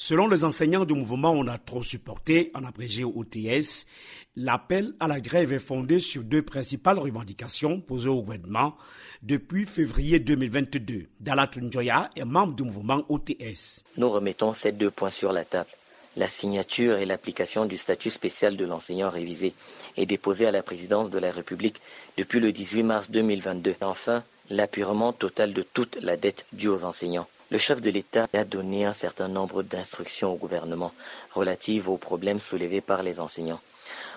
Selon 0.00 0.28
les 0.28 0.44
enseignants 0.44 0.84
du 0.84 0.94
mouvement 0.94 1.32
On 1.32 1.48
a 1.48 1.58
trop 1.58 1.82
supporté, 1.82 2.52
en 2.54 2.62
abrégé 2.62 3.02
OTS, 3.02 3.84
l'appel 4.36 4.94
à 5.00 5.08
la 5.08 5.20
grève 5.20 5.52
est 5.52 5.58
fondé 5.58 5.98
sur 5.98 6.22
deux 6.22 6.42
principales 6.42 7.00
revendications 7.00 7.80
posées 7.80 8.08
au 8.08 8.22
gouvernement 8.22 8.76
depuis 9.24 9.66
février 9.66 10.20
2022. 10.20 11.06
Dalat 11.18 11.50
Njoya 11.56 12.10
est 12.14 12.24
membre 12.24 12.54
du 12.54 12.62
mouvement 12.62 13.02
OTS. 13.08 13.82
Nous 13.96 14.08
remettons 14.08 14.54
ces 14.54 14.70
deux 14.70 14.92
points 14.92 15.10
sur 15.10 15.32
la 15.32 15.44
table. 15.44 15.70
La 16.16 16.28
signature 16.28 16.98
et 16.98 17.04
l'application 17.04 17.66
du 17.66 17.76
statut 17.76 18.10
spécial 18.10 18.56
de 18.56 18.64
l'enseignant 18.64 19.10
révisé 19.10 19.52
est 19.96 20.06
déposée 20.06 20.46
à 20.46 20.52
la 20.52 20.62
présidence 20.62 21.10
de 21.10 21.18
la 21.18 21.32
République 21.32 21.80
depuis 22.16 22.38
le 22.38 22.52
18 22.52 22.84
mars 22.84 23.10
2022. 23.10 23.74
Enfin, 23.80 24.22
l'appurement 24.48 25.12
total 25.12 25.52
de 25.52 25.64
toute 25.64 25.96
la 26.00 26.16
dette 26.16 26.46
due 26.52 26.68
aux 26.68 26.84
enseignants. 26.84 27.26
Le 27.50 27.58
chef 27.58 27.80
de 27.80 27.90
l'État 27.90 28.28
a 28.32 28.44
donné 28.44 28.84
un 28.84 28.92
certain 28.92 29.28
nombre 29.28 29.62
d'instructions 29.62 30.32
au 30.32 30.36
gouvernement 30.36 30.92
relatives 31.32 31.88
aux 31.88 31.96
problèmes 31.96 32.40
soulevés 32.40 32.82
par 32.82 33.02
les 33.02 33.20
enseignants. 33.20 33.60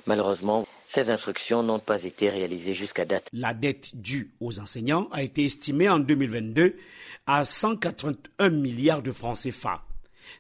Malheureusement, 0.05 0.67
ces 0.85 1.09
instructions 1.09 1.63
n'ont 1.63 1.79
pas 1.79 2.03
été 2.03 2.29
réalisées 2.29 2.73
jusqu'à 2.73 3.05
date. 3.05 3.29
La 3.31 3.53
dette 3.53 3.91
due 3.93 4.29
aux 4.41 4.59
enseignants 4.59 5.07
a 5.13 5.23
été 5.23 5.45
estimée 5.45 5.87
en 5.87 5.99
2022 5.99 6.75
à 7.27 7.45
181 7.45 8.49
milliards 8.49 9.01
de 9.01 9.11
francs 9.11 9.37
CFA. 9.37 9.81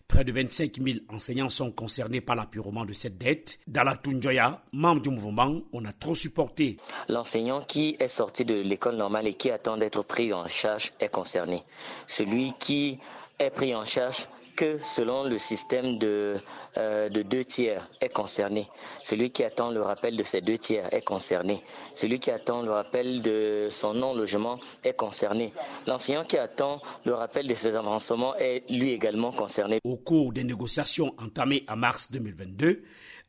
Près 0.07 0.23
de 0.23 0.31
25 0.31 0.77
000 0.77 0.99
enseignants 1.09 1.49
sont 1.49 1.71
concernés 1.71 2.21
par 2.21 2.35
l'appurement 2.35 2.85
de 2.85 2.93
cette 2.93 3.17
dette. 3.17 3.59
Dans 3.67 3.83
la 3.83 3.95
Tunjoya, 3.95 4.61
membre 4.73 5.01
du 5.01 5.09
mouvement, 5.09 5.61
on 5.73 5.85
a 5.85 5.93
trop 5.93 6.15
supporté. 6.15 6.77
L'enseignant 7.07 7.61
qui 7.61 7.95
est 7.99 8.07
sorti 8.07 8.45
de 8.45 8.55
l'école 8.55 8.95
normale 8.95 9.27
et 9.27 9.33
qui 9.33 9.51
attend 9.51 9.77
d'être 9.77 10.03
pris 10.03 10.33
en 10.33 10.47
charge 10.47 10.91
est 10.99 11.09
concerné. 11.09 11.63
Celui 12.07 12.53
qui 12.59 12.99
est 13.39 13.49
pris 13.49 13.75
en 13.75 13.85
charge 13.85 14.27
que 14.51 14.77
selon 14.77 15.23
le 15.23 15.37
système 15.37 15.97
de, 15.97 16.35
euh, 16.77 17.09
de 17.09 17.21
deux 17.21 17.43
tiers 17.45 17.89
est 17.99 18.09
concerné. 18.09 18.67
Celui 19.03 19.31
qui 19.31 19.43
attend 19.43 19.71
le 19.71 19.81
rappel 19.81 20.15
de 20.15 20.23
ces 20.23 20.41
deux 20.41 20.57
tiers 20.57 20.93
est 20.93 21.01
concerné. 21.01 21.63
Celui 21.93 22.19
qui 22.19 22.31
attend 22.31 22.61
le 22.61 22.71
rappel 22.71 23.21
de 23.21 23.67
son 23.69 23.93
non-logement 23.93 24.59
est 24.83 24.95
concerné. 24.95 25.53
L'enseignant 25.87 26.23
qui 26.25 26.37
attend 26.37 26.81
le 27.05 27.13
rappel 27.13 27.47
de 27.47 27.53
ses 27.53 27.75
avancements 27.75 28.35
est 28.35 28.63
lui 28.69 28.91
également 28.91 29.31
concerné. 29.31 29.79
Au 29.83 29.97
cours 29.97 30.33
des 30.33 30.43
négociations 30.43 31.13
entamées 31.17 31.65
en 31.67 31.75
mars 31.75 32.11
2022 32.11 32.81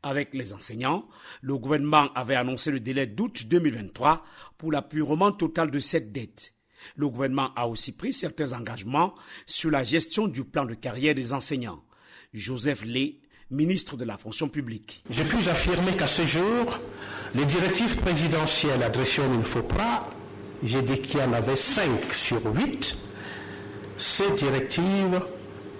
avec 0.03 0.33
les 0.33 0.53
enseignants, 0.53 1.05
le 1.41 1.57
gouvernement 1.57 2.09
avait 2.13 2.35
annoncé 2.35 2.71
le 2.71 2.79
délai 2.79 3.07
d'août 3.07 3.43
2023 3.47 4.21
pour 4.57 4.71
l'appurement 4.71 5.31
total 5.31 5.71
de 5.71 5.79
cette 5.79 6.11
dette. 6.11 6.52
Le 6.95 7.07
gouvernement 7.07 7.51
a 7.55 7.67
aussi 7.67 7.91
pris 7.91 8.13
certains 8.13 8.53
engagements 8.53 9.13
sur 9.45 9.71
la 9.71 9.83
gestion 9.83 10.27
du 10.27 10.43
plan 10.43 10.65
de 10.65 10.73
carrière 10.73 11.15
des 11.15 11.33
enseignants. 11.33 11.79
Joseph 12.33 12.83
Lé, 12.85 13.17
ministre 13.51 13.97
de 13.97 14.05
la 14.05 14.17
fonction 14.17 14.49
publique. 14.49 15.03
Je 15.09 15.23
puis 15.23 15.49
affirmer 15.49 15.91
qu'à 15.93 16.07
ce 16.07 16.23
jour, 16.23 16.79
les 17.35 17.45
directives 17.45 17.97
présidentielles 17.97 18.81
adressées 18.83 19.21
au 19.21 19.29
MINFOPRA, 19.29 20.09
j'ai 20.63 20.81
dit 20.81 20.99
qu'il 20.99 21.19
y 21.19 21.23
en 21.23 21.33
avait 21.33 21.55
5 21.55 22.13
sur 22.13 22.41
8, 22.45 22.97
ces 23.97 24.31
directives 24.31 25.21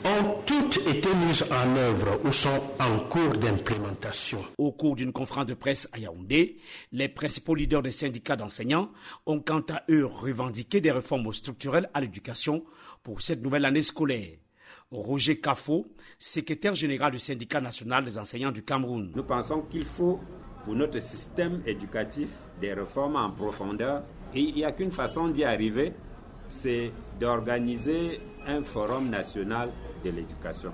ont 0.05 0.35
toutes 0.45 0.77
été 0.87 1.13
mises 1.15 1.45
en 1.51 1.75
œuvre 1.77 2.19
ou 2.25 2.31
sont 2.31 2.61
en 2.79 2.99
cours 3.09 3.37
d'implémentation. 3.37 4.39
Au 4.57 4.71
cours 4.71 4.95
d'une 4.95 5.13
conférence 5.13 5.45
de 5.45 5.53
presse 5.53 5.87
à 5.93 5.99
Yaoundé, 5.99 6.57
les 6.91 7.07
principaux 7.07 7.55
leaders 7.55 7.81
des 7.81 7.91
syndicats 7.91 8.35
d'enseignants 8.35 8.89
ont 9.25 9.39
quant 9.39 9.63
à 9.69 9.83
eux 9.89 10.05
revendiqué 10.05 10.81
des 10.81 10.91
réformes 10.91 11.31
structurelles 11.33 11.89
à 11.93 12.01
l'éducation 12.01 12.63
pour 13.03 13.21
cette 13.21 13.41
nouvelle 13.41 13.65
année 13.65 13.81
scolaire. 13.81 14.31
Roger 14.91 15.39
Kafo, 15.39 15.87
secrétaire 16.19 16.75
général 16.75 17.11
du 17.11 17.19
syndicat 17.19 17.61
national 17.61 18.05
des 18.05 18.17
enseignants 18.17 18.51
du 18.51 18.63
Cameroun. 18.63 19.11
Nous 19.15 19.23
pensons 19.23 19.61
qu'il 19.61 19.85
faut 19.85 20.19
pour 20.65 20.75
notre 20.75 21.01
système 21.01 21.61
éducatif 21.65 22.29
des 22.61 22.73
réformes 22.73 23.15
en 23.15 23.31
profondeur 23.31 24.03
et 24.33 24.41
il 24.41 24.55
n'y 24.55 24.65
a 24.65 24.71
qu'une 24.71 24.91
façon 24.91 25.27
d'y 25.27 25.43
arriver, 25.43 25.93
c'est 26.49 26.91
d'organiser 27.19 28.19
un 28.45 28.63
forum 28.63 29.09
national 29.09 29.71
de 30.03 30.09
l'éducation. 30.09 30.71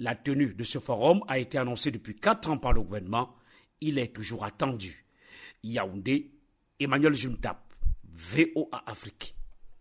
La 0.00 0.14
tenue 0.14 0.54
de 0.54 0.62
ce 0.64 0.78
forum 0.78 1.22
a 1.26 1.38
été 1.38 1.58
annoncée 1.58 1.90
depuis 1.90 2.16
quatre 2.16 2.50
ans 2.50 2.58
par 2.58 2.72
le 2.72 2.80
gouvernement. 2.82 3.28
Il 3.80 3.98
est 3.98 4.14
toujours 4.14 4.44
attendu. 4.44 5.04
Yaoundé, 5.64 6.30
Emmanuel 6.78 7.14
Juntap, 7.14 7.58
VOA 8.04 8.82
Afrique. 8.86 9.34